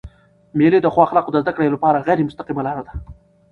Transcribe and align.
مېلې 0.57 0.79
د 0.81 0.87
ښو 0.93 0.99
اخلاقو 1.05 1.33
د 1.33 1.37
زدهکړي 1.43 1.67
له 1.71 1.77
پاره 1.83 2.03
غیري 2.07 2.23
مستقیمه 2.25 2.61
لار 2.67 2.77
ده. 2.85 2.91